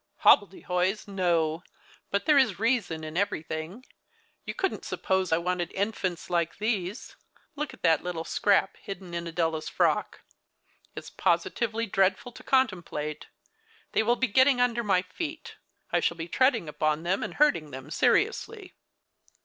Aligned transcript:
"Hobbledehoys! 0.23 1.07
no, 1.07 1.61
but 2.09 2.25
there 2.25 2.39
is 2.39 2.57
reason 2.57 3.03
in 3.03 3.15
everything. 3.15 3.85
You 4.45 4.55
couldn't 4.55 4.83
suppose 4.83 5.31
I 5.31 5.37
wanted 5.37 5.71
infants 5.73 6.27
like 6.27 6.57
these— 6.57 7.15
look 7.55 7.71
at 7.71 7.83
that 7.83 8.01
little 8.03 8.23
scrap 8.23 8.77
hidden 8.77 9.13
in 9.13 9.27
Adela's 9.27 9.69
frock. 9.69 10.21
It's 10.95 11.11
posi 11.11 11.51
tively 11.53 11.85
dreadful 11.91 12.31
to 12.31 12.41
contemplate! 12.41 13.27
They 13.91 14.01
will 14.01 14.15
be 14.15 14.25
getting 14.27 14.59
under 14.59 14.83
my 14.83 15.03
feet. 15.03 15.57
I 15.91 15.99
shall 15.99 16.17
be 16.17 16.27
treading 16.27 16.67
upon 16.67 17.03
them, 17.03 17.21
and 17.21 17.35
hmling 17.35 17.69
them 17.69 17.91
seriously." 17.91 18.73